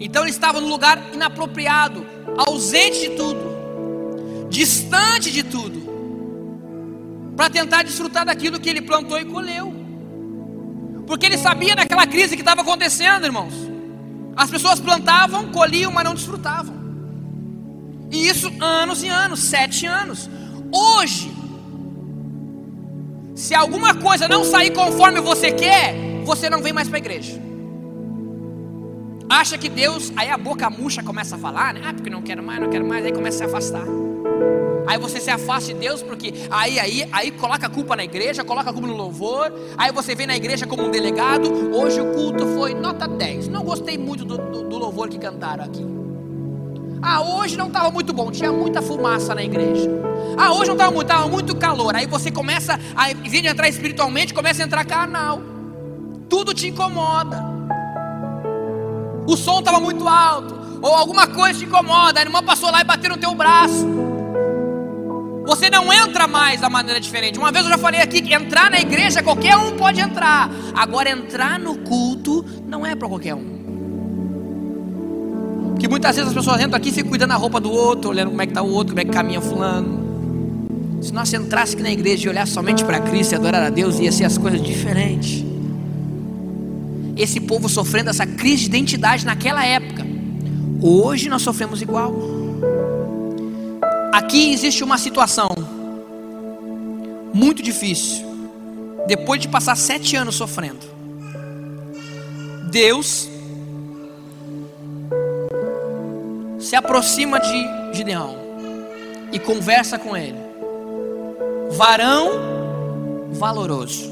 [0.00, 2.04] Então ele estava no lugar inapropriado,
[2.36, 5.80] ausente de tudo, distante de tudo,
[7.36, 9.72] para tentar desfrutar daquilo que ele plantou e colheu.
[11.06, 13.54] Porque ele sabia daquela crise que estava acontecendo, irmãos.
[14.34, 16.74] As pessoas plantavam, colhiam, mas não desfrutavam.
[18.10, 20.28] E isso anos e anos, sete anos.
[20.72, 21.30] Hoje,
[23.36, 27.40] se alguma coisa não sair conforme você quer, você não vem mais para a igreja.
[29.28, 31.80] Acha que Deus, aí a boca murcha começa a falar, né?
[31.84, 33.86] Ah, porque não quero mais, não quero mais, aí começa a se afastar.
[34.86, 38.44] Aí você se afasta de Deus porque aí aí aí coloca a culpa na igreja,
[38.44, 39.52] coloca a culpa no louvor.
[39.78, 41.50] Aí você vem na igreja como um delegado.
[41.74, 43.48] Hoje o culto foi nota 10.
[43.48, 45.86] Não gostei muito do, do, do louvor que cantaram aqui.
[47.00, 49.90] Ah, hoje não estava muito bom, tinha muita fumaça na igreja.
[50.36, 51.96] Ah, hoje não estava muito, estava muito calor.
[51.96, 55.51] Aí você começa, a, de entrar espiritualmente, começa a entrar carnal.
[56.32, 57.44] Tudo te incomoda.
[59.26, 62.20] O som estava muito alto, ou alguma coisa te incomoda.
[62.20, 63.86] A irmã passou lá e bateu no teu braço.
[65.44, 67.38] Você não entra mais da maneira diferente.
[67.38, 70.50] Uma vez eu já falei aqui que entrar na igreja qualquer um pode entrar.
[70.74, 73.52] Agora entrar no culto não é para qualquer um.
[75.78, 78.30] Que muitas vezes as pessoas entram aqui e ficam cuidando da roupa do outro, olhando
[78.30, 80.98] como é que está o outro, como é que caminha fulano.
[81.02, 83.98] Se nós entrássemos aqui na igreja e olhar somente para Cristo e adorar a Deus,
[83.98, 85.51] ia ser as coisas diferentes.
[87.16, 90.04] Esse povo sofrendo essa crise de identidade naquela época.
[90.80, 92.14] Hoje nós sofremos igual.
[94.12, 95.48] Aqui existe uma situação
[97.32, 98.30] muito difícil.
[99.06, 100.86] Depois de passar sete anos sofrendo,
[102.70, 103.28] Deus
[106.58, 108.36] se aproxima de Gideão
[109.32, 110.38] e conversa com ele.
[111.72, 112.30] Varão
[113.32, 114.11] valoroso.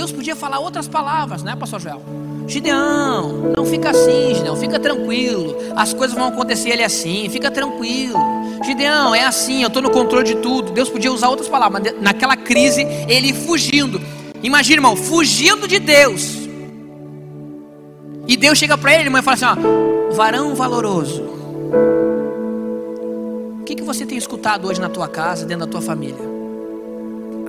[0.00, 2.00] Deus podia falar outras palavras, né, Pastor Joel?
[2.48, 5.54] Gideão, não fica assim, Gideão, fica tranquilo.
[5.76, 8.18] As coisas vão acontecer ele assim, fica tranquilo.
[8.64, 10.72] Gideão, é assim, eu estou no controle de tudo.
[10.72, 14.00] Deus podia usar outras palavras, mas naquela crise, ele fugindo.
[14.42, 16.48] Imagina, irmão, fugindo de Deus
[18.26, 21.22] e Deus chega para ele, e fala assim: ó, varão valoroso.
[23.60, 26.24] O que, que você tem escutado hoje na tua casa, dentro da tua família?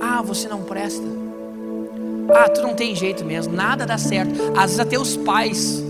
[0.02, 1.21] Ah, você não presta.
[2.30, 4.32] Ah, tu não tem jeito mesmo, nada dá certo.
[4.56, 5.82] Às vezes até os pais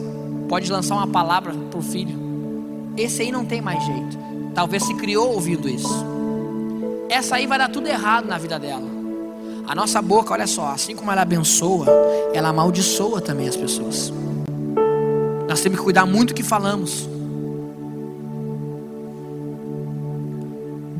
[0.49, 2.21] pode lançar uma palavra para o filho.
[2.97, 4.18] Esse aí não tem mais jeito.
[4.55, 6.07] Talvez se criou ouvindo isso.
[7.09, 8.90] Essa aí vai dar tudo errado na vida dela.
[9.66, 11.87] A nossa boca, olha só, assim como ela abençoa,
[12.35, 14.12] ela amaldiçoa também as pessoas.
[15.49, 17.09] Nós temos que cuidar muito do que falamos.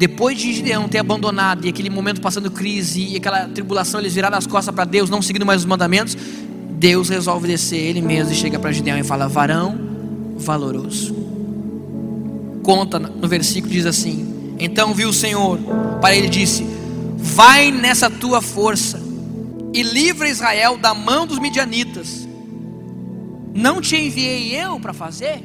[0.03, 4.37] Depois de Gideão ter abandonado e aquele momento passando crise e aquela tribulação, eles viraram
[4.37, 6.17] as costas para Deus, não seguindo mais os mandamentos.
[6.71, 9.79] Deus resolve descer ele mesmo e chega para Gideão e fala: varão
[10.37, 11.15] valoroso.
[12.65, 15.57] Conta no versículo diz assim: Então viu o Senhor,
[16.01, 16.67] para ele disse:
[17.17, 19.01] Vai nessa tua força
[19.73, 22.27] e livra Israel da mão dos midianitas.
[23.55, 25.45] Não te enviei eu para fazer?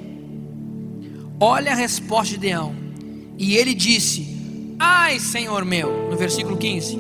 [1.40, 2.76] Olha a resposta de Gideão.
[3.38, 4.37] E ele disse:
[4.80, 6.98] Ai, Senhor meu, no versículo 15: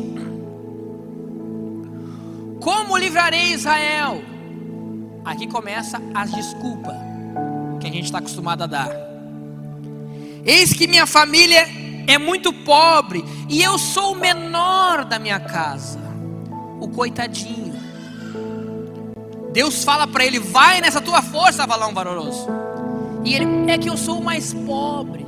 [2.60, 4.22] Como livrarei Israel?
[5.24, 6.96] Aqui começa as desculpas
[7.80, 8.90] que a gente está acostumado a dar.
[10.44, 11.68] Eis que minha família
[12.08, 16.00] é muito pobre e eu sou o menor da minha casa,
[16.80, 17.76] o coitadinho.
[19.52, 22.48] Deus fala para ele: vai nessa tua força, valão valoroso.
[23.24, 25.27] E ele é que eu sou o mais pobre,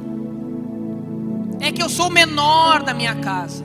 [1.60, 3.63] é que eu sou o menor da minha casa.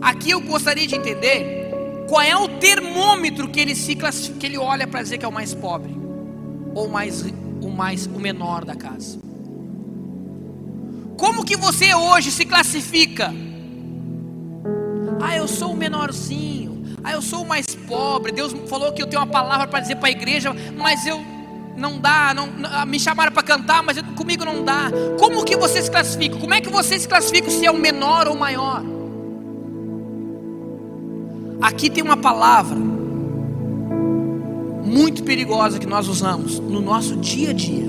[0.00, 1.70] Aqui eu gostaria de entender
[2.08, 5.32] qual é o termômetro que ele se que ele olha para dizer que é o
[5.32, 5.94] mais pobre
[6.74, 7.24] ou mais
[7.60, 9.18] o mais o menor da casa.
[11.16, 13.32] Como que você hoje se classifica?
[15.20, 16.96] Ah, eu sou o menorzinho.
[17.04, 18.32] Ah, eu sou o mais pobre.
[18.32, 21.20] Deus falou que eu tenho uma palavra para dizer para a igreja, mas eu
[21.80, 22.46] não dá, não,
[22.86, 24.90] me chamaram para cantar, mas eu, comigo não dá.
[25.18, 26.36] Como que você se classifica?
[26.36, 28.84] Como é que você se classifica se é o menor ou o maior?
[31.60, 32.76] Aqui tem uma palavra
[34.84, 37.88] muito perigosa que nós usamos no nosso dia a dia,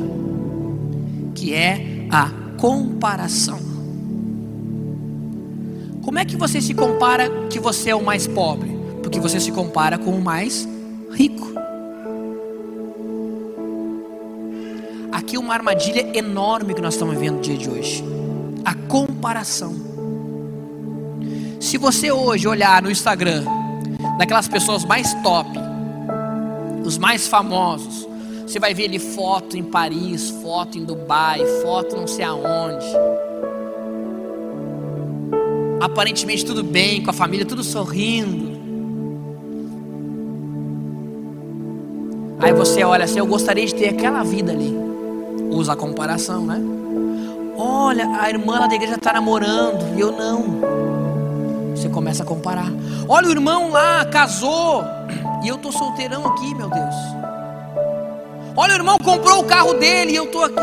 [1.35, 3.59] que é a comparação.
[6.01, 8.71] Como é que você se compara que você é o mais pobre?
[9.03, 10.67] Porque você se compara com o mais
[11.11, 11.60] rico.
[15.31, 18.03] Aqui uma armadilha enorme que nós estamos vendo no dia de hoje.
[18.65, 19.73] A comparação.
[21.57, 23.45] Se você hoje olhar no Instagram
[24.17, 25.49] daquelas pessoas mais top,
[26.83, 28.05] os mais famosos,
[28.45, 32.85] você vai ver ali foto em Paris, foto em Dubai, foto não sei aonde.
[35.79, 38.59] Aparentemente tudo bem, com a família tudo sorrindo.
[42.37, 44.90] Aí você olha assim, eu gostaria de ter aquela vida ali.
[45.51, 46.61] Usa a comparação, né?
[47.57, 50.61] Olha, a irmã lá da igreja está namorando e eu não.
[51.75, 52.71] Você começa a comparar.
[53.07, 54.83] Olha, o irmão lá casou
[55.43, 56.95] e eu estou solteirão aqui, meu Deus.
[58.55, 60.61] Olha, o irmão comprou o carro dele e eu estou aqui.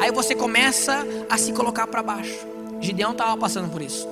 [0.00, 2.46] Aí você começa a se colocar para baixo.
[2.80, 4.08] Gideão estava passando por isso.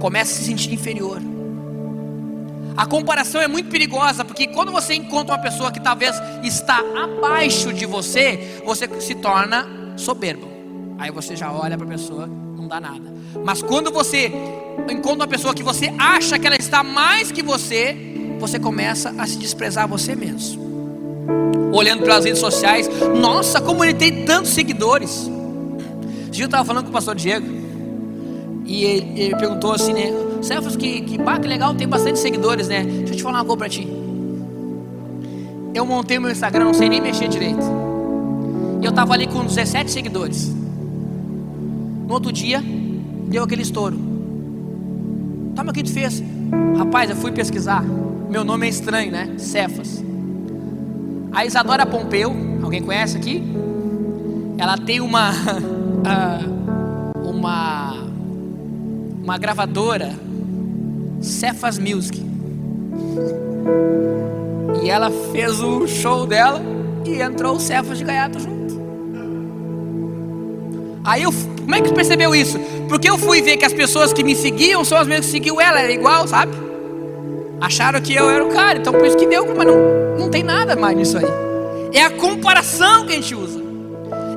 [0.00, 1.20] Começa a se sentir inferior.
[2.80, 7.74] A comparação é muito perigosa, porque quando você encontra uma pessoa que talvez está abaixo
[7.74, 10.48] de você, você se torna soberbo.
[10.98, 13.12] Aí você já olha para a pessoa, não dá nada.
[13.44, 14.32] Mas quando você
[14.90, 17.94] encontra uma pessoa que você acha que ela está mais que você,
[18.38, 20.70] você começa a se desprezar você mesmo
[21.74, 22.88] olhando pelas redes sociais,
[23.20, 25.30] nossa, como ele tem tantos seguidores.
[26.32, 27.46] Gil estava falando com o pastor Diego,
[28.64, 30.29] e ele, ele perguntou assim, né?
[30.42, 32.82] Cefas, que, que, que legal, tem bastante seguidores, né?
[32.82, 33.86] Deixa eu te falar uma coisa para ti.
[35.74, 37.62] Eu montei o meu Instagram, não sei nem mexer direito.
[38.82, 40.48] Eu estava ali com 17 seguidores.
[42.06, 42.62] No outro dia,
[43.28, 43.96] deu aquele estouro.
[45.54, 46.22] Tá, mas o que tu fez?
[46.76, 47.84] Rapaz, eu fui pesquisar.
[48.28, 49.34] Meu nome é estranho, né?
[49.38, 50.02] Cefas.
[51.32, 53.42] A Isadora Pompeu, alguém conhece aqui?
[54.58, 55.30] Ela tem uma
[57.22, 57.96] uma
[59.22, 60.29] uma gravadora
[61.20, 62.20] Cefas Music.
[64.82, 66.62] E ela fez o show dela
[67.04, 68.80] e entrou o Cefas de Gaiato junto.
[71.04, 72.58] Aí eu, como é que percebeu isso?
[72.88, 75.60] Porque eu fui ver que as pessoas que me seguiam são as mesmas que seguiam
[75.60, 76.52] ela, era igual, sabe?
[77.60, 80.42] Acharam que eu era o cara, então por isso que deu, mas não, não tem
[80.42, 81.26] nada mais nisso aí.
[81.92, 83.69] É a comparação que a gente usa.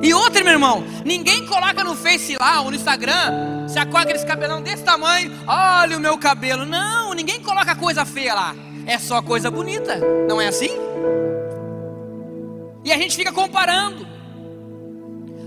[0.04, 4.22] E outra, meu irmão, ninguém coloca no Face lá ou no Instagram, se acorda aqueles
[4.22, 6.66] cabelão desse tamanho, olha o meu cabelo.
[6.66, 8.54] Não, ninguém coloca coisa feia lá.
[8.86, 9.98] É só coisa bonita,
[10.28, 10.68] não é assim?
[12.84, 14.06] E a gente fica comparando.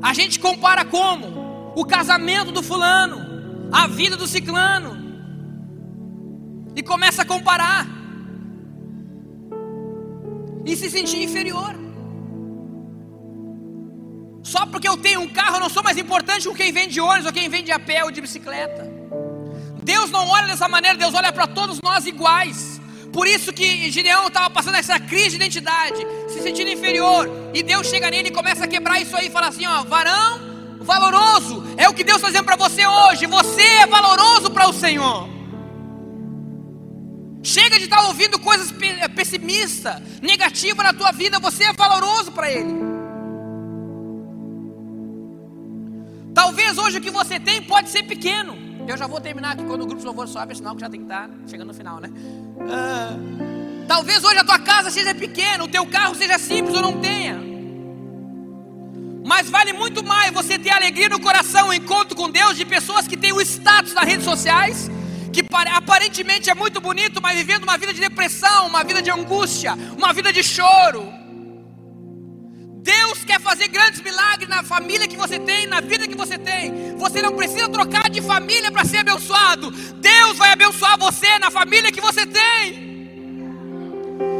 [0.02, 1.72] A gente compara como?
[1.76, 4.98] O casamento do fulano, a vida do ciclano,
[6.76, 7.86] e começa a comparar
[10.66, 11.87] e se sentir inferior.
[14.48, 17.02] Só porque eu tenho um carro, eu não sou mais importante que quem vem de
[17.02, 18.90] ônibus ou quem vem de a pé ou de bicicleta.
[19.84, 22.80] Deus não olha dessa maneira, Deus olha para todos nós iguais.
[23.12, 25.98] Por isso que Gideão estava passando essa crise de identidade,
[26.30, 27.30] se sentindo inferior.
[27.54, 30.40] E Deus chega nele e começa a quebrar isso aí e fala assim: ó, varão
[30.80, 33.26] valoroso, é o que Deus está dizendo para você hoje.
[33.26, 35.28] Você é valoroso para o Senhor.
[37.44, 38.74] Chega de estar ouvindo coisas
[39.14, 41.38] pessimistas, negativas na tua vida.
[41.38, 42.97] Você é valoroso para Ele.
[46.38, 48.56] Talvez hoje o que você tem pode ser pequeno.
[48.88, 51.00] Eu já vou terminar aqui quando o grupo de louvor sobe, sinal que já tem
[51.00, 52.12] que estar chegando no final, né?
[52.70, 53.16] Ah,
[53.88, 57.42] talvez hoje a tua casa seja pequena, o teu carro seja simples ou não tenha.
[59.26, 63.08] Mas vale muito mais você ter alegria no coração, um encontro com Deus de pessoas
[63.08, 64.92] que têm o status nas redes sociais,
[65.34, 69.74] que aparentemente é muito bonito, mas vivendo uma vida de depressão, uma vida de angústia,
[69.98, 71.17] uma vida de choro.
[73.28, 76.96] Quer fazer grandes milagres na família que você tem, na vida que você tem.
[76.96, 79.70] Você não precisa trocar de família para ser abençoado.
[79.70, 82.88] Deus vai abençoar você na família que você tem.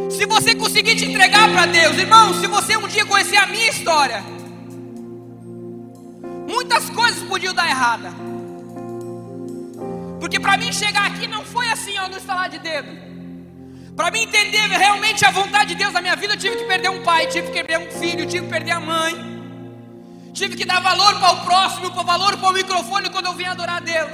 [0.10, 3.70] Se você conseguir te entregar para Deus, irmão, se você um dia conhecer a minha
[3.70, 4.24] história,
[6.48, 8.14] muitas coisas podiam dar errada.
[10.22, 13.07] Porque para mim chegar aqui não foi assim, ó, no estalar de dedo.
[13.98, 16.90] Para mim entender realmente a vontade de Deus na minha vida, eu tive que perder
[16.92, 19.16] um pai, tive que perder um filho, tive que perder a mãe.
[20.32, 23.46] Tive que dar valor para o próximo, para valor para o microfone quando eu vim
[23.46, 24.12] adorar a Deus.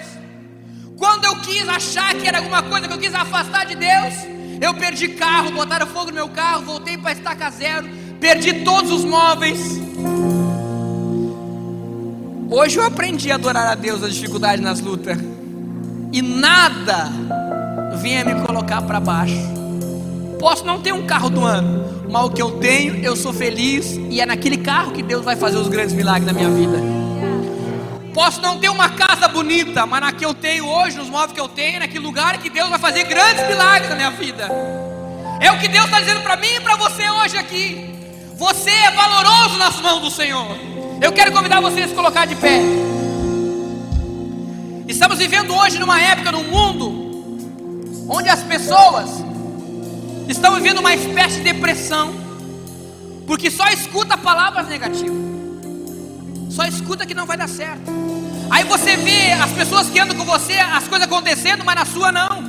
[0.97, 4.13] Quando eu quis achar que era alguma coisa que eu quis afastar de Deus,
[4.61, 7.85] eu perdi carro, botaram fogo no meu carro, voltei para estaca zero,
[8.21, 9.59] perdi todos os móveis.
[12.49, 15.17] Hoje eu aprendi a adorar a Deus nas dificuldades, nas lutas.
[16.13, 17.09] E nada
[18.01, 19.62] vinha me colocar para baixo.
[20.43, 23.97] Posso não ter um carro do ano, mas o que eu tenho, eu sou feliz
[24.09, 26.79] e é naquele carro que Deus vai fazer os grandes milagres na minha vida.
[28.13, 31.39] Posso não ter uma casa bonita, mas na que eu tenho hoje, nos móveis que
[31.39, 34.49] eu tenho, naquele lugar que Deus vai fazer grandes milagres na minha vida.
[35.39, 37.95] É o que Deus está dizendo para mim e para você hoje aqui.
[38.35, 40.57] Você é valoroso nas mãos do Senhor.
[41.01, 42.59] Eu quero convidar você a se colocar de pé.
[44.89, 47.01] Estamos vivendo hoje numa época no mundo
[48.09, 49.22] onde as pessoas
[50.27, 52.13] estão vivendo uma espécie de depressão,
[53.25, 55.17] porque só escuta palavras negativas.
[56.49, 57.91] Só escuta que não vai dar certo.
[58.49, 62.11] Aí você vê as pessoas que andam com você, as coisas acontecendo, mas na sua
[62.11, 62.43] não.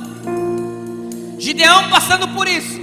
[1.39, 2.79] Gideão passando por isso.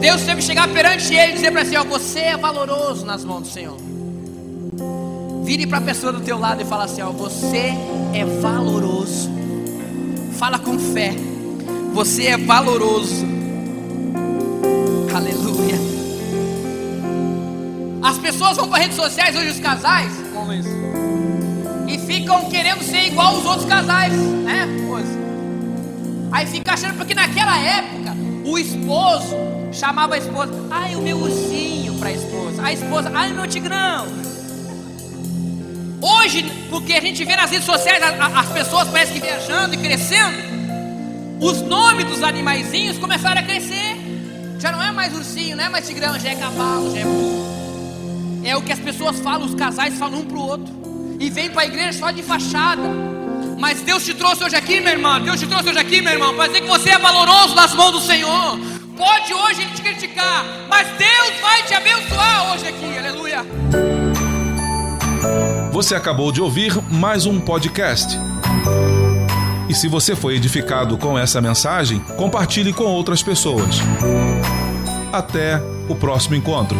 [0.00, 3.24] Deus teve que chegar perante ele e dizer para si: ó, você é valoroso nas
[3.24, 3.76] mãos do Senhor.
[5.44, 7.74] Vire para a pessoa do teu lado e fala assim: ó, você
[8.14, 9.30] é valoroso.
[10.38, 11.14] Fala com fé.
[11.92, 13.26] Você é valoroso.
[15.14, 15.78] Aleluia.
[18.02, 20.10] As pessoas vão para redes sociais hoje, os casais,
[21.86, 24.68] e ficam querendo ser igual os outros casais, né?
[26.32, 28.16] Aí fica achando, porque naquela época,
[28.46, 29.36] o esposo
[29.70, 34.06] chamava a esposa, ai, o meu ursinho para a esposa, a esposa, ai, meu tigrão.
[36.00, 40.51] Hoje, porque a gente vê nas redes sociais as pessoas parecem que viajando e crescendo,
[41.42, 43.96] os nomes dos animaizinhos começaram a crescer.
[44.60, 48.42] Já não é mais ursinho, não é mais tigrão, já é cavalo, já é burro.
[48.44, 50.72] É o que as pessoas falam, os casais falam um para o outro.
[51.18, 52.82] E vem para a igreja só de fachada.
[53.58, 55.20] Mas Deus te trouxe hoje aqui, minha irmã.
[55.20, 57.92] Deus te trouxe hoje aqui, meu irmão, para dizer que você é valoroso nas mãos
[57.92, 58.58] do Senhor.
[58.96, 62.98] Pode hoje ele te criticar, mas Deus vai te abençoar hoje aqui.
[62.98, 63.44] Aleluia.
[65.72, 68.16] Você acabou de ouvir mais um podcast.
[69.72, 73.78] E se você foi edificado com essa mensagem, compartilhe com outras pessoas.
[75.10, 76.76] Até o próximo encontro.